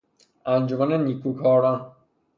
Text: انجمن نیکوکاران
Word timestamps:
انجمن 0.53 0.91
نیکوکاران 1.05 1.77